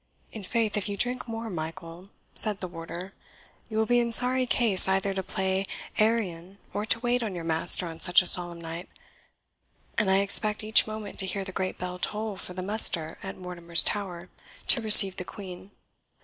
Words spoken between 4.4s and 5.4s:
case either to